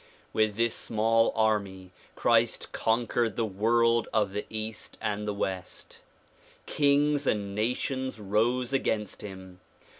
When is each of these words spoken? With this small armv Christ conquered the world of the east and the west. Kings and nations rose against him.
With 0.33 0.55
this 0.55 0.73
small 0.73 1.31
armv 1.33 1.91
Christ 2.15 2.71
conquered 2.71 3.35
the 3.35 3.45
world 3.45 4.07
of 4.11 4.31
the 4.33 4.47
east 4.49 4.97
and 4.99 5.27
the 5.27 5.31
west. 5.33 5.99
Kings 6.65 7.27
and 7.27 7.53
nations 7.53 8.19
rose 8.19 8.73
against 8.73 9.21
him. 9.21 9.59